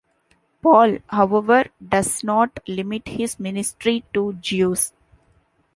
[0.63, 4.93] Paul, however, does not limit his ministry to Jews.